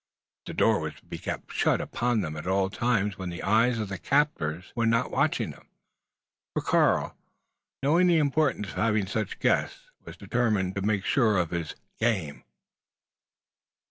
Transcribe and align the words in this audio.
The 0.47 0.55
door 0.55 0.79
was 0.79 0.95
to 0.95 1.05
be 1.05 1.19
kept 1.19 1.53
shut 1.53 1.79
upon 1.79 2.21
them 2.21 2.35
at 2.35 2.47
all 2.47 2.71
times 2.71 3.19
when 3.19 3.29
the 3.29 3.43
eyes 3.43 3.77
of 3.77 3.87
the 3.87 3.99
captors 3.99 4.73
were 4.75 4.87
not 4.87 5.11
watching 5.11 5.51
them: 5.51 5.67
for 6.55 6.63
Karl, 6.63 7.15
knowing 7.83 8.07
the 8.07 8.17
importance 8.17 8.69
of 8.69 8.73
having 8.77 9.05
such 9.05 9.37
guests, 9.37 9.91
was 10.03 10.17
determined 10.17 10.73
to 10.73 10.81
make 10.81 11.05
sure 11.05 11.37
of 11.37 11.51
his 11.51 11.75
"game." 11.99 12.43